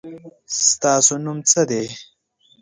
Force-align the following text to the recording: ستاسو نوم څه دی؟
ستاسو 0.69 1.13
نوم 1.23 1.37
څه 1.49 1.61
دی؟ 1.69 1.85